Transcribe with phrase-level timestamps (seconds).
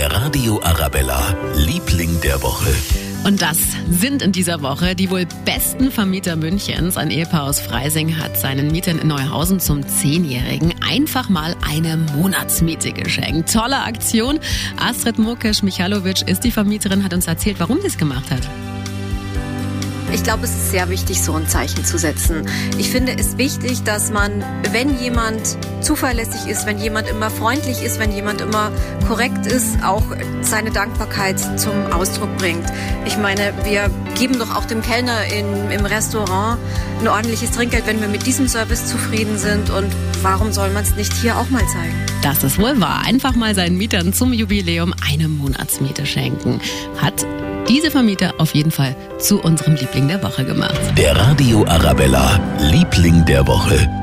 [0.00, 2.74] Der Radio Arabella, Liebling der Woche.
[3.24, 3.58] Und das
[3.90, 6.96] sind in dieser Woche die wohl besten Vermieter Münchens.
[6.96, 12.92] Ein Ehepaar aus Freising hat seinen Mietern in Neuhausen zum Zehnjährigen einfach mal eine Monatsmiete
[12.92, 13.52] geschenkt.
[13.52, 14.40] Tolle Aktion.
[14.78, 18.48] Astrid Murkesch-Michalowitsch ist die Vermieterin, hat uns erzählt, warum sie es gemacht hat.
[20.12, 22.46] Ich glaube, es ist sehr wichtig, so ein Zeichen zu setzen.
[22.78, 25.40] Ich finde es wichtig, dass man, wenn jemand
[25.80, 28.72] zuverlässig ist, wenn jemand immer freundlich ist, wenn jemand immer
[29.06, 30.02] korrekt ist, auch
[30.42, 32.64] seine Dankbarkeit zum Ausdruck bringt.
[33.06, 36.58] Ich meine, wir geben doch auch dem Kellner in, im Restaurant
[37.00, 39.70] ein ordentliches Trinkgeld, wenn wir mit diesem Service zufrieden sind.
[39.70, 39.90] Und
[40.22, 41.94] warum soll man es nicht hier auch mal zeigen?
[42.22, 43.02] Das ist wohl wahr.
[43.06, 46.60] Einfach mal seinen Mietern zum Jubiläum eine Monatsmiete schenken.
[46.98, 47.24] Hat
[47.70, 50.76] diese Vermieter auf jeden Fall zu unserem Liebling der Woche gemacht.
[50.98, 53.99] Der Radio Arabella, Liebling der Woche.